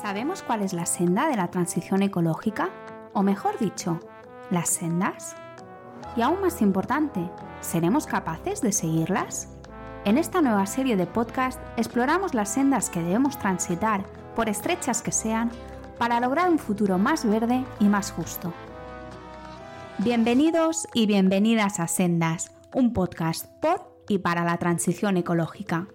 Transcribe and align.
¿Sabemos 0.00 0.42
cuál 0.42 0.62
es 0.62 0.72
la 0.72 0.86
senda 0.86 1.28
de 1.28 1.36
la 1.36 1.50
transición 1.50 2.00
ecológica? 2.02 2.70
O 3.12 3.22
mejor 3.22 3.58
dicho, 3.58 4.00
las 4.50 4.70
sendas. 4.70 5.36
Y 6.16 6.22
aún 6.22 6.40
más 6.40 6.62
importante, 6.62 7.28
¿seremos 7.60 8.06
capaces 8.06 8.62
de 8.62 8.72
seguirlas? 8.72 9.48
En 10.06 10.16
esta 10.16 10.40
nueva 10.40 10.64
serie 10.64 10.96
de 10.96 11.06
podcast 11.06 11.60
exploramos 11.76 12.32
las 12.32 12.48
sendas 12.48 12.88
que 12.88 13.02
debemos 13.02 13.38
transitar, 13.38 14.06
por 14.34 14.48
estrechas 14.48 15.02
que 15.02 15.12
sean, 15.12 15.50
para 15.98 16.18
lograr 16.18 16.48
un 16.48 16.58
futuro 16.58 16.96
más 16.96 17.26
verde 17.26 17.62
y 17.78 17.84
más 17.84 18.10
justo. 18.10 18.54
Bienvenidos 19.98 20.88
y 20.94 21.04
bienvenidas 21.04 21.78
a 21.78 21.86
Sendas, 21.88 22.52
un 22.72 22.94
podcast 22.94 23.48
por 23.60 24.02
y 24.08 24.16
para 24.18 24.44
la 24.44 24.56
transición 24.56 25.18
ecológica. 25.18 25.88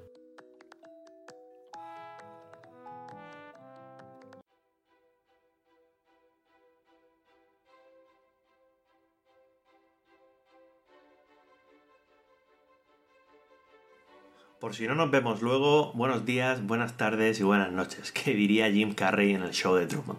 Por 14.65 14.73
si 14.73 14.87
no 14.87 14.95
nos 14.95 15.11
vemos 15.11 15.43
luego, 15.43 15.93
buenos 15.93 16.25
días, 16.25 16.65
buenas 16.65 16.97
tardes 16.97 17.39
y 17.39 17.43
buenas 17.43 17.71
noches, 17.71 18.11
que 18.11 18.33
diría 18.33 18.71
Jim 18.71 18.95
Carrey 18.95 19.35
en 19.35 19.43
el 19.43 19.51
show 19.51 19.75
de 19.75 19.85
Truman. 19.85 20.17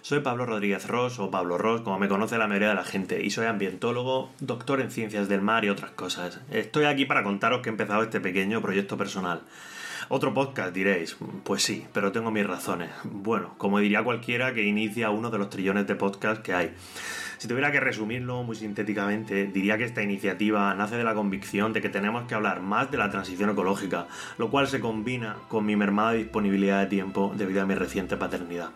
Soy 0.00 0.20
Pablo 0.20 0.46
Rodríguez 0.46 0.88
Ross, 0.88 1.18
o 1.18 1.30
Pablo 1.30 1.58
Ross, 1.58 1.82
como 1.82 1.98
me 1.98 2.08
conoce 2.08 2.38
la 2.38 2.46
mayoría 2.46 2.70
de 2.70 2.76
la 2.76 2.84
gente, 2.84 3.22
y 3.22 3.28
soy 3.28 3.44
ambientólogo, 3.44 4.30
doctor 4.40 4.80
en 4.80 4.90
ciencias 4.90 5.28
del 5.28 5.42
mar 5.42 5.66
y 5.66 5.68
otras 5.68 5.90
cosas. 5.90 6.40
Estoy 6.50 6.86
aquí 6.86 7.04
para 7.04 7.22
contaros 7.22 7.60
que 7.60 7.68
he 7.68 7.72
empezado 7.72 8.02
este 8.02 8.20
pequeño 8.22 8.62
proyecto 8.62 8.96
personal. 8.96 9.42
Otro 10.08 10.32
podcast, 10.32 10.74
diréis. 10.74 11.18
Pues 11.44 11.62
sí, 11.62 11.86
pero 11.92 12.10
tengo 12.10 12.30
mis 12.30 12.46
razones. 12.46 12.90
Bueno, 13.04 13.54
como 13.58 13.80
diría 13.80 14.02
cualquiera 14.02 14.54
que 14.54 14.62
inicia 14.62 15.10
uno 15.10 15.30
de 15.30 15.36
los 15.36 15.50
trillones 15.50 15.86
de 15.86 15.94
podcasts 15.94 16.42
que 16.42 16.54
hay. 16.54 16.74
Si 17.38 17.48
tuviera 17.48 17.72
que 17.72 17.80
resumirlo 17.80 18.42
muy 18.42 18.56
sintéticamente, 18.56 19.46
diría 19.46 19.78
que 19.78 19.84
esta 19.84 20.02
iniciativa 20.02 20.74
nace 20.74 20.96
de 20.96 21.04
la 21.04 21.14
convicción 21.14 21.72
de 21.72 21.82
que 21.82 21.88
tenemos 21.88 22.24
que 22.24 22.34
hablar 22.34 22.60
más 22.60 22.90
de 22.90 22.98
la 22.98 23.10
transición 23.10 23.50
ecológica, 23.50 24.06
lo 24.38 24.50
cual 24.50 24.68
se 24.68 24.80
combina 24.80 25.36
con 25.48 25.66
mi 25.66 25.76
mermada 25.76 26.12
disponibilidad 26.12 26.80
de 26.80 26.86
tiempo 26.86 27.32
debido 27.36 27.62
a 27.62 27.66
mi 27.66 27.74
reciente 27.74 28.16
paternidad. 28.16 28.70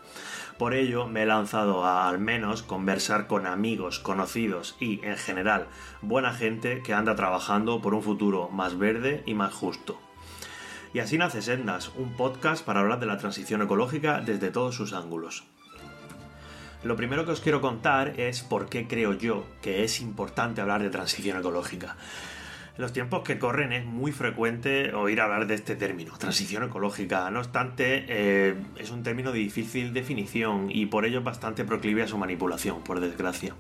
Por 0.58 0.74
ello 0.74 1.06
me 1.06 1.22
he 1.22 1.26
lanzado 1.26 1.84
a 1.84 2.08
al 2.08 2.18
menos 2.18 2.64
conversar 2.64 3.28
con 3.28 3.46
amigos, 3.46 4.00
conocidos 4.00 4.76
y, 4.80 5.00
en 5.04 5.16
general, 5.16 5.68
buena 6.02 6.34
gente 6.34 6.82
que 6.82 6.94
anda 6.94 7.14
trabajando 7.14 7.80
por 7.80 7.94
un 7.94 8.02
futuro 8.02 8.48
más 8.48 8.76
verde 8.76 9.22
y 9.24 9.34
más 9.34 9.54
justo. 9.54 10.00
Y 10.92 10.98
así 10.98 11.16
nace 11.16 11.42
Sendas, 11.42 11.92
un 11.96 12.14
podcast 12.14 12.64
para 12.64 12.80
hablar 12.80 12.98
de 12.98 13.06
la 13.06 13.18
transición 13.18 13.62
ecológica 13.62 14.20
desde 14.20 14.50
todos 14.50 14.74
sus 14.74 14.94
ángulos. 14.94 15.44
Lo 16.84 16.94
primero 16.94 17.24
que 17.24 17.32
os 17.32 17.40
quiero 17.40 17.60
contar 17.60 18.20
es 18.20 18.42
por 18.42 18.68
qué 18.68 18.86
creo 18.86 19.12
yo 19.12 19.44
que 19.62 19.82
es 19.82 20.00
importante 20.00 20.60
hablar 20.60 20.80
de 20.80 20.90
transición 20.90 21.36
ecológica. 21.36 21.96
En 22.76 22.82
los 22.82 22.92
tiempos 22.92 23.24
que 23.24 23.36
corren 23.36 23.72
es 23.72 23.84
muy 23.84 24.12
frecuente 24.12 24.94
oír 24.94 25.20
hablar 25.20 25.48
de 25.48 25.56
este 25.56 25.74
término, 25.74 26.16
transición 26.16 26.62
ecológica. 26.62 27.28
No 27.32 27.40
obstante, 27.40 28.04
eh, 28.08 28.54
es 28.76 28.90
un 28.92 29.02
término 29.02 29.32
de 29.32 29.40
difícil 29.40 29.92
definición 29.92 30.70
y 30.70 30.86
por 30.86 31.04
ello 31.04 31.20
bastante 31.22 31.64
proclive 31.64 32.04
a 32.04 32.06
su 32.06 32.16
manipulación, 32.16 32.84
por 32.84 33.00
desgracia. 33.00 33.56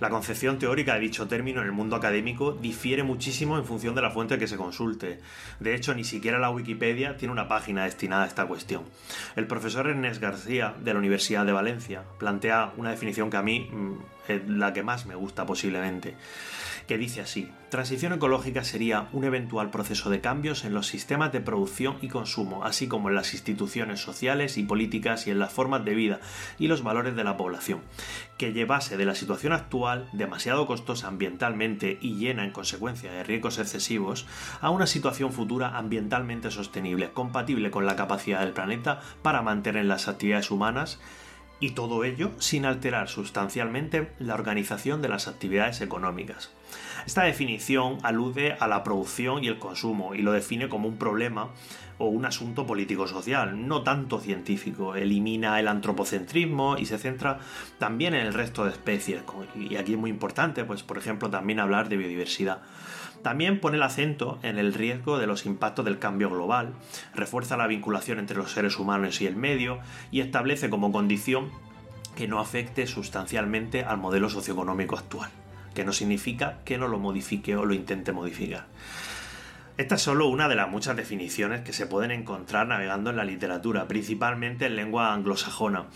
La 0.00 0.10
concepción 0.10 0.58
teórica 0.58 0.94
de 0.94 1.00
dicho 1.00 1.28
término 1.28 1.60
en 1.60 1.66
el 1.66 1.72
mundo 1.72 1.96
académico 1.96 2.52
difiere 2.52 3.02
muchísimo 3.02 3.56
en 3.56 3.64
función 3.64 3.94
de 3.94 4.02
la 4.02 4.10
fuente 4.10 4.38
que 4.38 4.48
se 4.48 4.56
consulte. 4.56 5.20
De 5.60 5.74
hecho, 5.74 5.94
ni 5.94 6.04
siquiera 6.04 6.38
la 6.38 6.50
Wikipedia 6.50 7.16
tiene 7.16 7.32
una 7.32 7.48
página 7.48 7.84
destinada 7.84 8.24
a 8.24 8.26
esta 8.26 8.46
cuestión. 8.46 8.82
El 9.36 9.46
profesor 9.46 9.88
Ernest 9.88 10.20
García, 10.20 10.74
de 10.80 10.92
la 10.92 10.98
Universidad 10.98 11.46
de 11.46 11.52
Valencia, 11.52 12.02
plantea 12.18 12.72
una 12.76 12.90
definición 12.90 13.30
que 13.30 13.36
a 13.36 13.42
mí 13.42 13.68
mm, 13.70 14.13
la 14.46 14.72
que 14.72 14.82
más 14.82 15.06
me 15.06 15.14
gusta 15.14 15.46
posiblemente 15.46 16.16
que 16.86 16.98
dice 16.98 17.20
así, 17.20 17.50
transición 17.70 18.12
ecológica 18.12 18.62
sería 18.62 19.08
un 19.12 19.24
eventual 19.24 19.70
proceso 19.70 20.10
de 20.10 20.20
cambios 20.20 20.64
en 20.64 20.74
los 20.74 20.86
sistemas 20.86 21.32
de 21.32 21.40
producción 21.40 21.96
y 22.02 22.08
consumo, 22.08 22.64
así 22.64 22.88
como 22.88 23.08
en 23.08 23.14
las 23.14 23.32
instituciones 23.32 24.00
sociales 24.00 24.58
y 24.58 24.64
políticas 24.64 25.26
y 25.26 25.30
en 25.30 25.38
las 25.38 25.52
formas 25.52 25.84
de 25.84 25.94
vida 25.94 26.20
y 26.58 26.68
los 26.68 26.82
valores 26.82 27.16
de 27.16 27.24
la 27.24 27.36
población, 27.36 27.80
que 28.36 28.52
llevase 28.52 28.96
de 28.96 29.06
la 29.06 29.14
situación 29.14 29.52
actual, 29.52 30.08
demasiado 30.12 30.66
costosa 30.66 31.08
ambientalmente 31.08 31.98
y 32.00 32.16
llena 32.16 32.44
en 32.44 32.52
consecuencia 32.52 33.12
de 33.12 33.24
riesgos 33.24 33.58
excesivos, 33.58 34.26
a 34.60 34.70
una 34.70 34.86
situación 34.86 35.32
futura 35.32 35.78
ambientalmente 35.78 36.50
sostenible, 36.50 37.12
compatible 37.12 37.70
con 37.70 37.86
la 37.86 37.96
capacidad 37.96 38.40
del 38.40 38.52
planeta 38.52 39.00
para 39.22 39.42
mantener 39.42 39.86
las 39.86 40.08
actividades 40.08 40.50
humanas 40.50 41.00
y 41.60 41.70
todo 41.70 42.04
ello 42.04 42.30
sin 42.38 42.66
alterar 42.66 43.08
sustancialmente 43.08 44.10
la 44.18 44.34
organización 44.34 45.02
de 45.02 45.08
las 45.08 45.28
actividades 45.28 45.80
económicas. 45.80 46.50
Esta 47.06 47.24
definición 47.24 47.98
alude 48.02 48.56
a 48.58 48.66
la 48.66 48.82
producción 48.82 49.44
y 49.44 49.48
el 49.48 49.58
consumo 49.58 50.14
y 50.14 50.22
lo 50.22 50.32
define 50.32 50.68
como 50.68 50.88
un 50.88 50.96
problema 50.96 51.50
o 51.98 52.06
un 52.06 52.24
asunto 52.24 52.66
político-social, 52.66 53.68
no 53.68 53.82
tanto 53.82 54.20
científico. 54.20 54.96
Elimina 54.96 55.60
el 55.60 55.68
antropocentrismo 55.68 56.76
y 56.78 56.86
se 56.86 56.98
centra 56.98 57.38
también 57.78 58.14
en 58.14 58.26
el 58.26 58.34
resto 58.34 58.64
de 58.64 58.70
especies. 58.70 59.22
Y 59.54 59.76
aquí 59.76 59.92
es 59.92 59.98
muy 59.98 60.10
importante, 60.10 60.64
pues 60.64 60.82
por 60.82 60.98
ejemplo, 60.98 61.30
también 61.30 61.60
hablar 61.60 61.88
de 61.88 61.96
biodiversidad. 61.96 62.62
También 63.22 63.58
pone 63.58 63.78
el 63.78 63.82
acento 63.82 64.38
en 64.42 64.58
el 64.58 64.74
riesgo 64.74 65.18
de 65.18 65.26
los 65.26 65.46
impactos 65.46 65.84
del 65.86 65.98
cambio 65.98 66.28
global, 66.28 66.74
refuerza 67.14 67.56
la 67.56 67.66
vinculación 67.66 68.18
entre 68.18 68.36
los 68.36 68.52
seres 68.52 68.78
humanos 68.78 69.22
y 69.22 69.26
el 69.26 69.34
medio 69.34 69.78
y 70.10 70.20
establece 70.20 70.68
como 70.68 70.92
condición 70.92 71.50
que 72.16 72.28
no 72.28 72.38
afecte 72.38 72.86
sustancialmente 72.86 73.82
al 73.82 73.96
modelo 73.96 74.28
socioeconómico 74.28 74.98
actual, 74.98 75.30
que 75.74 75.84
no 75.84 75.92
significa 75.92 76.58
que 76.64 76.78
no 76.78 76.88
lo 76.88 76.98
modifique 76.98 77.56
o 77.56 77.64
lo 77.64 77.74
intente 77.74 78.12
modificar. 78.12 78.66
Esta 79.76 79.96
es 79.96 80.02
solo 80.02 80.28
una 80.28 80.48
de 80.48 80.54
las 80.54 80.70
muchas 80.70 80.94
definiciones 80.94 81.62
que 81.62 81.72
se 81.72 81.86
pueden 81.86 82.12
encontrar 82.12 82.68
navegando 82.68 83.10
en 83.10 83.16
la 83.16 83.24
literatura, 83.24 83.88
principalmente 83.88 84.66
en 84.66 84.76
lengua 84.76 85.12
anglosajona. 85.12 85.86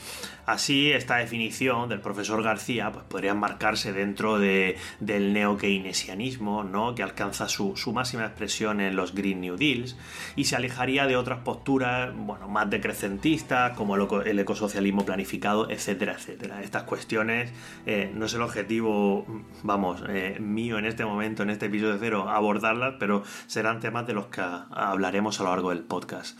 Así, 0.46 0.90
esta 0.90 1.18
definición 1.18 1.88
del 1.90 2.00
profesor 2.00 2.42
García 2.42 2.90
pues, 2.90 3.04
podría 3.04 3.34
marcarse 3.34 3.92
dentro 3.92 4.40
de, 4.40 4.76
del 4.98 5.32
neo-keynesianismo, 5.32 6.64
¿no? 6.64 6.96
que 6.96 7.04
alcanza 7.04 7.48
su, 7.48 7.76
máxima 7.92 8.24
expresión 8.24 8.80
en 8.80 8.96
los 8.96 9.14
Green 9.14 9.42
New 9.42 9.56
Deals, 9.56 9.96
y 10.34 10.44
se 10.44 10.56
alejaría 10.56 11.06
de 11.06 11.16
otras 11.16 11.40
posturas 11.40 12.12
bueno, 12.16 12.48
más 12.48 12.68
decrecentistas, 12.70 13.76
como 13.76 13.94
el, 13.94 14.38
ecosocialismo 14.38 15.04
planificado, 15.04 15.70
etcétera, 15.70 16.14
etcétera. 16.14 16.62
Estas 16.62 16.84
cuestiones 16.84 17.52
eh, 17.86 18.10
no 18.12 18.24
es 18.24 18.34
el 18.34 18.40
objetivo, 18.42 19.24
vamos, 19.62 20.02
eh, 20.08 20.38
mío 20.40 20.78
en 20.78 20.86
este 20.86 21.04
momento, 21.04 21.42
en 21.42 21.50
este 21.50 21.66
episodio 21.66 21.98
cero, 22.00 22.30
abordarlas, 22.30 22.94
pero 22.98 23.22
serán 23.68 23.80
temas 23.80 24.06
de 24.06 24.14
los 24.14 24.28
que 24.28 24.40
hablaremos 24.40 25.40
a 25.40 25.44
lo 25.44 25.50
largo 25.50 25.68
del 25.68 25.80
podcast. 25.80 26.38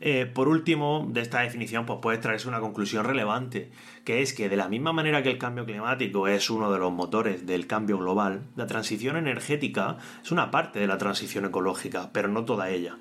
Eh, 0.00 0.26
por 0.26 0.48
último, 0.48 1.06
de 1.08 1.20
esta 1.20 1.42
definición, 1.42 1.86
pues 1.86 2.00
puede 2.02 2.18
traerse 2.18 2.48
una 2.48 2.58
conclusión 2.58 3.04
relevante, 3.04 3.70
que 4.04 4.20
es 4.20 4.32
que 4.32 4.48
de 4.48 4.56
la 4.56 4.68
misma 4.68 4.92
manera 4.92 5.22
que 5.22 5.30
el 5.30 5.38
cambio 5.38 5.64
climático 5.64 6.26
es 6.26 6.50
uno 6.50 6.72
de 6.72 6.80
los 6.80 6.90
motores 6.90 7.46
del 7.46 7.68
cambio 7.68 7.98
global, 7.98 8.42
la 8.56 8.66
transición 8.66 9.16
energética 9.16 9.98
es 10.24 10.32
una 10.32 10.50
parte 10.50 10.80
de 10.80 10.88
la 10.88 10.98
transición 10.98 11.44
ecológica, 11.44 12.10
pero 12.12 12.26
no 12.26 12.44
toda 12.44 12.70
ella. 12.70 12.96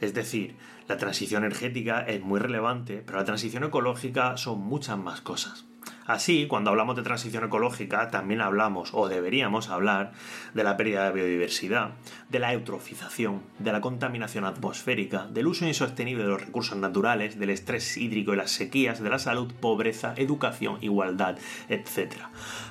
Es 0.00 0.14
decir, 0.14 0.56
la 0.88 0.96
transición 0.96 1.44
energética 1.44 2.00
es 2.06 2.22
muy 2.22 2.40
relevante, 2.40 3.02
pero 3.04 3.18
la 3.18 3.26
transición 3.26 3.64
ecológica 3.64 4.38
son 4.38 4.60
muchas 4.60 4.96
más 4.96 5.20
cosas. 5.20 5.66
Así, 6.06 6.46
cuando 6.46 6.70
hablamos 6.70 6.96
de 6.96 7.02
transición 7.02 7.44
ecológica, 7.44 8.10
también 8.10 8.42
hablamos, 8.42 8.90
o 8.92 9.08
deberíamos 9.08 9.70
hablar, 9.70 10.12
de 10.52 10.62
la 10.62 10.76
pérdida 10.76 11.06
de 11.06 11.12
biodiversidad, 11.12 11.92
de 12.28 12.38
la 12.38 12.52
eutrofización, 12.52 13.42
de 13.58 13.72
la 13.72 13.80
contaminación 13.80 14.44
atmosférica, 14.44 15.26
del 15.28 15.46
uso 15.46 15.66
insostenible 15.66 16.24
de 16.24 16.28
los 16.28 16.44
recursos 16.44 16.76
naturales, 16.76 17.38
del 17.38 17.50
estrés 17.50 17.96
hídrico 17.96 18.34
y 18.34 18.36
las 18.36 18.50
sequías, 18.50 19.02
de 19.02 19.08
la 19.08 19.18
salud, 19.18 19.52
pobreza, 19.60 20.12
educación, 20.16 20.76
igualdad, 20.82 21.38
etc. 21.70 22.14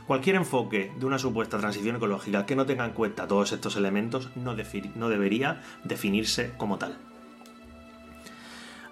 Cualquier 0.05 0.35
enfoque 0.35 0.91
de 0.99 1.05
una 1.05 1.17
supuesta 1.17 1.57
transición 1.57 1.95
ecológica 1.95 2.45
que 2.45 2.55
no 2.55 2.67
tenga 2.67 2.85
en 2.85 2.93
cuenta 2.93 3.27
todos 3.27 3.51
estos 3.51 3.75
elementos 3.75 4.29
no, 4.35 4.55
no 4.95 5.09
debería 5.09 5.61
definirse 5.83 6.51
como 6.57 6.77
tal. 6.77 7.12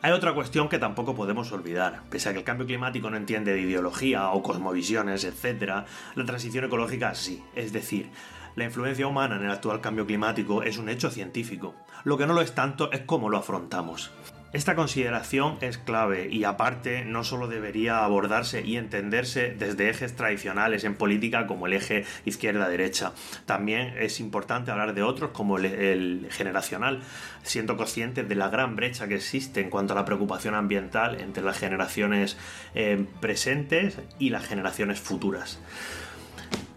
Hay 0.04 0.14
otra 0.14 0.34
cuestión 0.34 0.68
que 0.68 0.80
tampoco 0.80 1.14
podemos 1.14 1.52
olvidar. 1.52 2.02
Pese 2.10 2.30
a 2.30 2.34
que 2.34 2.40
el 2.40 2.44
cambio 2.44 2.66
climático 2.66 3.12
no 3.12 3.18
entiende 3.18 3.54
de 3.54 3.62
ideología 3.62 4.32
o 4.32 4.42
cosmovisiones, 4.42 5.24
etc., 5.24 5.86
la 6.16 6.26
transición 6.26 6.66
ecológica 6.66 7.14
sí. 7.14 7.44
Es 7.54 7.72
decir, 7.72 8.10
la 8.56 8.64
influencia 8.64 9.06
humana 9.06 9.36
en 9.36 9.44
el 9.44 9.52
actual 9.52 9.80
cambio 9.80 10.08
climático 10.08 10.64
es 10.64 10.80
un 10.80 10.90
hecho 10.90 11.12
científico. 11.12 11.76
Lo 12.04 12.18
que 12.18 12.26
no 12.26 12.34
lo 12.34 12.42
es 12.42 12.56
tanto 12.56 12.92
es 12.92 13.02
cómo 13.02 13.30
lo 13.30 13.38
afrontamos. 13.38 14.12
Esta 14.54 14.76
consideración 14.76 15.58
es 15.62 15.78
clave 15.78 16.28
y 16.30 16.44
aparte 16.44 17.06
no 17.06 17.24
solo 17.24 17.48
debería 17.48 18.04
abordarse 18.04 18.62
y 18.62 18.76
entenderse 18.76 19.56
desde 19.58 19.90
ejes 19.90 20.18
tradicionales 20.18 20.84
en 20.84 20.96
política 20.96 21.48
como 21.48 21.68
el 21.68 21.74
eje 21.74 22.04
izquierda-derecha. 22.26 23.14
También 23.46 23.96
es 23.98 24.20
importante 24.20 24.70
hablar 24.72 24.94
de 24.94 25.04
otros 25.04 25.32
como 25.32 25.58
el, 25.58 26.28
generacional, 26.32 27.02
siendo 27.44 27.78
conscientes 27.78 28.28
de 28.28 28.36
la 28.36 28.50
gran 28.50 28.76
brecha 28.76 29.08
que 29.08 29.16
existe 29.16 29.62
en 29.62 29.70
cuanto 29.70 29.94
a 29.94 29.96
la 29.96 30.06
preocupación 30.06 30.54
ambiental 30.54 31.22
entre 31.22 31.44
las 31.44 31.58
generaciones 31.58 32.36
eh, 32.76 33.06
presentes 33.22 34.00
y 34.20 34.32
las 34.32 34.46
generaciones 34.46 35.00
futuras. 35.00 35.60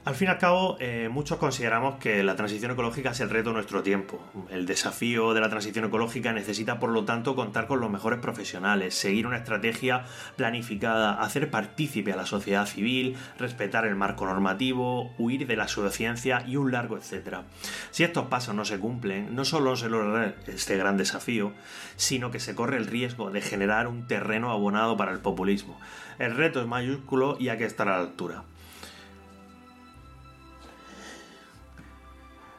Al 0.05 0.15
fin 0.15 0.29
y 0.29 0.31
al 0.31 0.37
cabo, 0.37 0.77
eh, 0.81 1.09
muchos 1.11 1.39
consideramos 1.39 1.97
que 1.97 2.23
la 2.23 2.37
transición 2.37 2.73
ecológica 2.73 3.13
es 3.13 3.21
el 3.21 3.31
reto 3.31 3.49
de 3.49 3.55
nuestro 3.55 3.83
tiempo. 3.83 4.21
El 4.51 4.67
desafío 4.67 5.33
de 5.33 5.41
la 5.41 5.49
transición 5.49 5.87
ecológica 5.87 6.35
necesita, 6.35 6.79
por 6.79 6.91
lo 6.91 7.07
tanto, 7.07 7.35
contar 7.35 7.67
con 7.67 7.81
los 7.81 7.91
mejores 7.91 8.19
profesionales, 8.19 8.95
seguir 8.95 9.27
una 9.27 9.39
estrategia 9.39 10.05
planificada, 10.37 11.15
hacer 11.23 11.51
partícipe 11.51 12.13
a 12.13 12.17
la 12.17 12.27
sociedad 12.27 12.67
civil, 12.67 13.17
respetar 13.39 13.87
el 13.87 13.95
marco 13.95 14.27
normativo, 14.27 15.11
huir 15.17 15.47
de 15.47 15.57
la 15.57 15.69
pseudociencia 15.69 16.45
y 16.47 16.57
un 16.57 16.71
largo 16.71 16.99
etcétera. 16.99 17.45
Si 17.91 18.05
estos 18.05 18.27
pasos 18.27 18.55
no 18.55 18.67
se 18.67 18.79
cumplen, 18.79 19.35
no 19.35 19.47
solo 19.47 19.75
se 19.75 19.89
logra 19.89 20.35
este 20.47 20.77
gran 20.77 20.99
desafío, 20.99 21.55
sino 21.97 22.31
que 22.31 22.41
se 22.41 22.55
corre 22.55 22.77
el 22.77 22.89
riesgo 22.89 23.31
de 23.31 23.41
generar 23.41 23.89
un 23.89 24.07
terreno 24.07 24.51
abonado 24.51 24.99
para 24.99 25.13
el 25.13 25.21
populismo. 25.21 25.81
El 26.19 26.37
reto 26.37 26.61
es 26.61 26.67
mayúsculo 26.67 27.39
y 27.41 27.49
hay 27.49 27.57
que 27.57 27.65
estar 27.65 27.89
a 27.89 27.93
la 27.97 28.03
altura. 28.03 28.45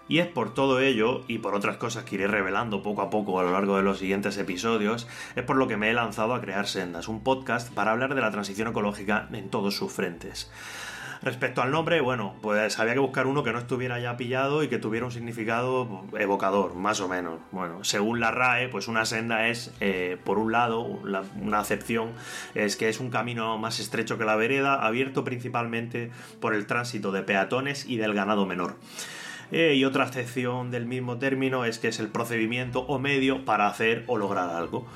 Y 0.07 0.19
es 0.19 0.27
por 0.27 0.53
todo 0.53 0.79
ello, 0.79 1.23
y 1.27 1.39
por 1.39 1.55
otras 1.55 1.77
cosas 1.77 2.03
que 2.03 2.15
iré 2.15 2.27
revelando 2.27 2.83
poco 2.83 3.01
a 3.01 3.09
poco 3.09 3.39
a 3.39 3.43
lo 3.43 3.51
largo 3.51 3.77
de 3.77 3.83
los 3.83 3.99
siguientes 3.99 4.37
episodios, 4.37 5.07
es 5.35 5.43
por 5.43 5.55
lo 5.55 5.67
que 5.67 5.77
me 5.77 5.89
he 5.89 5.93
lanzado 5.93 6.33
a 6.33 6.41
crear 6.41 6.67
Sendas, 6.67 7.07
un 7.07 7.23
podcast 7.23 7.73
para 7.73 7.91
hablar 7.91 8.13
de 8.13 8.21
la 8.21 8.31
transición 8.31 8.67
ecológica 8.67 9.27
en 9.31 9.49
todos 9.49 9.75
sus 9.75 9.91
frentes. 9.91 10.51
Respecto 11.25 11.63
al 11.63 11.71
nombre, 11.71 12.01
bueno, 12.01 12.35
pues 12.43 12.77
había 12.77 12.93
que 12.93 12.99
buscar 12.99 13.25
uno 13.25 13.43
que 13.43 13.51
no 13.51 13.57
estuviera 13.57 13.99
ya 13.99 14.15
pillado 14.15 14.61
y 14.61 14.67
que 14.67 14.77
tuviera 14.77 15.07
un 15.07 15.11
significado 15.11 16.05
evocador, 16.19 16.75
más 16.75 16.99
o 16.99 17.07
menos. 17.07 17.39
Bueno, 17.51 17.83
según 17.83 18.19
la 18.19 18.29
RAE, 18.29 18.67
pues 18.67 18.87
una 18.87 19.05
senda 19.05 19.47
es, 19.47 19.73
eh, 19.79 20.17
por 20.23 20.37
un 20.37 20.51
lado, 20.51 20.81
una 20.81 21.59
acepción 21.59 22.11
es 22.53 22.75
que 22.75 22.89
es 22.89 22.99
un 22.99 23.09
camino 23.09 23.57
más 23.57 23.79
estrecho 23.79 24.19
que 24.19 24.25
la 24.25 24.35
vereda, 24.35 24.85
abierto 24.85 25.23
principalmente 25.23 26.11
por 26.39 26.53
el 26.53 26.67
tránsito 26.67 27.11
de 27.11 27.23
peatones 27.23 27.87
y 27.87 27.97
del 27.97 28.13
ganado 28.13 28.45
menor. 28.45 28.75
Eh, 29.51 29.75
y 29.75 29.85
otra 29.85 30.05
acepción 30.05 30.71
del 30.71 30.85
mismo 30.85 31.17
término 31.17 31.65
es 31.65 31.79
que 31.79 31.89
es 31.89 31.99
el 31.99 32.07
procedimiento 32.07 32.81
o 32.81 32.99
medio 32.99 33.45
para 33.45 33.67
hacer 33.67 34.03
o 34.07 34.17
lograr 34.17 34.49
algo. 34.49 34.87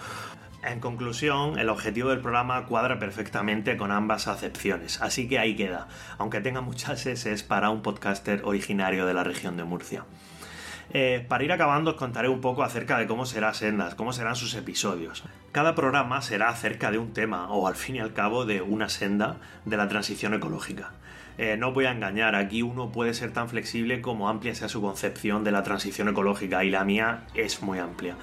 En 0.63 0.81
conclusión, 0.81 1.57
el 1.57 1.69
objetivo 1.69 2.09
del 2.09 2.19
programa 2.19 2.65
cuadra 2.65 2.99
perfectamente 2.99 3.77
con 3.77 3.91
ambas 3.91 4.27
acepciones, 4.27 5.01
así 5.01 5.29
que 5.29 5.39
ahí 5.39 5.55
queda, 5.55 5.87
aunque 6.17 6.41
tenga 6.41 6.59
muchas 6.59 7.05
S 7.05 7.43
para 7.45 7.69
un 7.69 7.81
podcaster 7.81 8.41
originario 8.43 9.05
de 9.05 9.13
la 9.13 9.23
región 9.23 9.55
de 9.55 9.63
Murcia. 9.63 10.03
Eh, 10.91 11.23
para 11.29 11.43
ir 11.43 11.51
acabando 11.51 11.91
os 11.91 11.97
contaré 11.97 12.29
un 12.29 12.41
poco 12.41 12.63
acerca 12.63 12.97
de 12.97 13.05
cómo 13.05 13.25
será 13.25 13.53
Sendas, 13.53 13.95
cómo 13.95 14.11
serán 14.11 14.35
sus 14.35 14.55
episodios. 14.55 15.23
Cada 15.51 15.75
programa 15.75 16.21
será 16.21 16.49
acerca 16.49 16.91
de 16.91 16.97
un 16.97 17.13
tema 17.13 17.49
o 17.51 17.67
al 17.67 17.75
fin 17.75 17.95
y 17.95 17.99
al 17.99 18.13
cabo 18.13 18.45
de 18.45 18.61
una 18.61 18.89
senda 18.89 19.37
de 19.65 19.77
la 19.77 19.87
transición 19.87 20.33
ecológica. 20.33 20.91
Eh, 21.41 21.55
no 21.55 21.71
voy 21.71 21.85
a 21.85 21.91
engañar, 21.91 22.35
aquí 22.35 22.63
uno 22.63 22.91
puede 22.91 23.13
ser 23.13 23.31
tan 23.31 23.47
flexible 23.47 24.01
como 24.01 24.27
amplia 24.27 24.53
sea 24.53 24.67
su 24.67 24.81
concepción 24.81 25.45
de 25.45 25.53
la 25.53 25.63
transición 25.63 26.09
ecológica 26.09 26.65
y 26.65 26.69
la 26.69 26.83
mía 26.83 27.27
es 27.33 27.61
muy 27.61 27.79
amplia. 27.79 28.17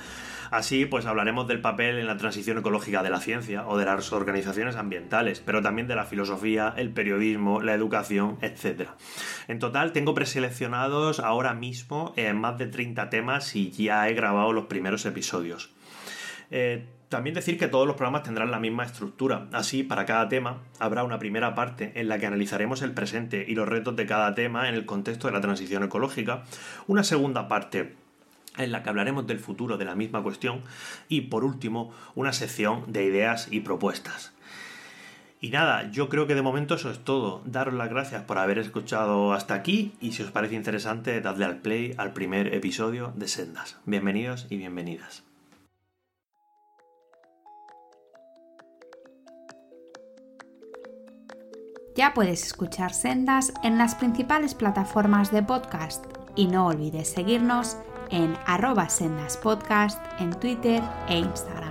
Así, 0.51 0.85
pues 0.85 1.07
hablaremos 1.07 1.49
del 1.49 1.63
papel 1.63 1.99
en 1.99 2.07
la 2.07 2.19
transición 2.19 2.59
ecológica 2.59 3.03
de 3.03 3.09
la 3.09 3.21
ciencia 3.21 3.67
o 3.67 3.79
de 3.79 3.87
las 3.87 4.13
organizaciones 4.13 4.77
ambientales, 4.77 5.41
pero 5.41 5.63
también 5.63 5.89
de 5.89 5.97
la 5.97 6.05
filosofía, 6.05 6.75
el 6.77 6.91
periodismo, 6.91 7.63
la 7.63 7.73
educación, 7.73 8.37
etc. 8.43 8.91
En 9.49 9.61
total, 9.61 9.93
tengo 9.93 10.13
preseleccionados 10.13 11.19
ahora 11.19 11.55
mismo 11.55 12.13
eh, 12.17 12.35
más 12.35 12.59
de 12.59 12.67
30 12.67 13.09
temas 13.09 13.57
y 13.57 13.71
ya 13.71 14.07
he 14.11 14.13
grabado 14.13 14.53
los 14.53 14.67
primeros 14.67 15.07
episodios. 15.07 15.71
Eh, 16.51 16.85
también 17.09 17.35
decir 17.35 17.59
que 17.59 17.69
todos 17.69 17.87
los 17.87 17.97
programas 17.97 18.25
tendrán 18.25 18.51
la 18.51 18.59
misma 18.59 18.85
estructura. 18.85 19.47
Así, 19.53 19.83
para 19.83 20.07
cada 20.07 20.29
tema 20.29 20.59
habrá 20.79 21.05
una 21.05 21.19
primera 21.19 21.55
parte 21.55 21.93
en 21.95 22.09
la 22.09 22.19
que 22.19 22.27
analizaremos 22.27 22.83
el 22.83 22.93
presente 22.93 23.45
y 23.47 23.55
los 23.55 23.69
retos 23.69 23.97
de 23.97 24.07
cada 24.07 24.35
tema 24.35 24.69
en 24.69 24.75
el 24.75 24.87
contexto 24.87 25.29
de 25.29 25.35
la 25.35 25.41
transición 25.41 25.85
ecológica, 25.85 26.45
una 26.87 27.05
segunda 27.05 27.49
parte 27.49 27.95
en 28.59 28.73
la 28.73 28.83
que 28.83 28.89
hablaremos 28.89 29.27
del 29.27 29.39
futuro 29.39 29.77
de 29.77 29.85
la 29.85 29.95
misma 29.95 30.23
cuestión 30.23 30.63
y 31.09 31.23
por 31.23 31.45
último 31.45 31.93
una 32.15 32.33
sección 32.33 32.85
de 32.93 33.05
ideas 33.05 33.49
y 33.51 33.61
propuestas. 33.61 34.33
Y 35.39 35.51
nada, 35.51 35.91
yo 35.91 36.09
creo 36.09 36.27
que 36.27 36.35
de 36.35 36.43
momento 36.43 36.75
eso 36.75 36.91
es 36.91 36.99
todo. 37.05 37.43
Daros 37.45 37.75
las 37.75 37.91
gracias 37.91 38.23
por 38.23 38.39
haber 38.39 38.59
escuchado 38.59 39.35
hasta 39.35 39.55
aquí 39.55 39.93
y 40.01 40.13
si 40.13 40.23
os 40.23 40.31
parece 40.31 40.55
interesante, 40.55 41.21
dadle 41.21 41.45
al 41.45 41.59
play 41.59 41.95
al 41.99 42.15
primer 42.15 42.55
episodio 42.55 43.13
de 43.15 43.29
Sendas. 43.29 43.77
Bienvenidos 43.85 44.47
y 44.49 44.57
bienvenidas. 44.57 45.36
Ya 51.97 52.13
puedes 52.13 52.45
escuchar 52.45 52.93
Sendas 52.93 53.55
en 53.63 53.79
las 53.79 53.95
principales 53.95 54.55
plataformas 54.55 55.33
de 55.33 55.43
podcast 55.43 56.05
y 56.35 56.47
no 56.47 56.67
olvides 56.67 57.09
seguirnos 57.09 57.79
en 58.11 58.37
arroba 58.45 58.91
sendaspodcast 58.91 59.99
en 60.21 60.39
Twitter 60.39 60.83
e 61.09 61.19
Instagram. 61.19 61.66